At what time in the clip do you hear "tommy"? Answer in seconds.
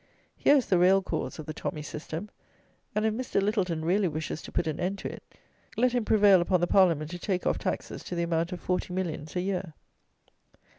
1.53-1.83